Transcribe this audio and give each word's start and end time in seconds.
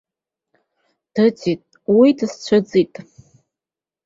Дыӡит, 1.13 1.63
уи 1.97 2.09
дысцәыӡит! 2.17 2.93